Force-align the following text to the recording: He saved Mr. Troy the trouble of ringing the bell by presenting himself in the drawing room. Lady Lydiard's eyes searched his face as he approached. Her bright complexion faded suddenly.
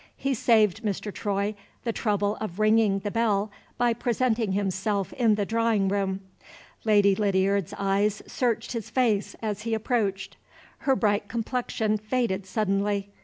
He 0.17 0.33
saved 0.33 0.81
Mr. 0.81 1.13
Troy 1.13 1.53
the 1.83 1.93
trouble 1.93 2.35
of 2.37 2.57
ringing 2.57 2.97
the 3.03 3.11
bell 3.11 3.51
by 3.77 3.93
presenting 3.93 4.53
himself 4.53 5.13
in 5.13 5.35
the 5.35 5.45
drawing 5.45 5.89
room. 5.89 6.21
Lady 6.83 7.13
Lydiard's 7.13 7.75
eyes 7.77 8.23
searched 8.25 8.71
his 8.71 8.89
face 8.89 9.35
as 9.43 9.61
he 9.61 9.75
approached. 9.75 10.37
Her 10.89 10.95
bright 10.95 11.27
complexion 11.27 11.99
faded 11.99 12.47
suddenly. 12.47 13.11